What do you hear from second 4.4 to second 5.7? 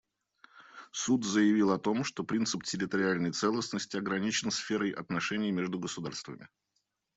сферой отношений